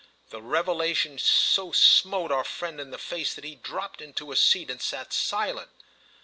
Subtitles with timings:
[0.31, 4.71] The revelation so smote our friend in the face that he dropped into a seat
[4.71, 5.69] and sat silent.